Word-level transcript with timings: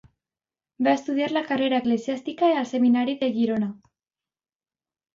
Va 0.87 0.95
estudiar 0.99 1.27
la 1.33 1.43
carrera 1.51 1.79
eclesiàstica 1.83 2.51
al 2.65 2.69
seminari 2.73 3.17
de 3.23 3.33
Girona. 3.39 3.71